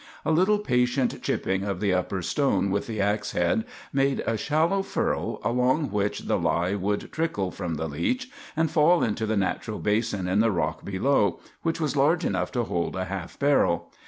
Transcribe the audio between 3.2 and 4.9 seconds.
head made a shallow